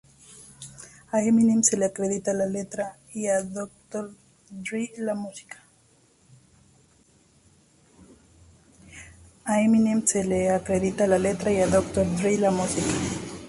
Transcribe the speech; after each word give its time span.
A 1.15 1.17
Eminem 1.29 1.61
se 1.61 1.77
le 1.77 1.85
acredita 1.85 2.33
la 2.33 2.47
letra 2.47 2.97
y 3.13 3.27
a 3.27 3.43
Dr. 3.43 4.09
Dre 4.49 4.91
la 4.97 5.13
música. 5.13 5.63